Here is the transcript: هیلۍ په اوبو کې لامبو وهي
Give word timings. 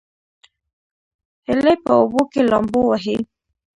هیلۍ 1.47 1.75
په 1.85 1.91
اوبو 1.99 2.21
کې 2.31 2.41
لامبو 2.49 2.81
وهي 2.89 3.17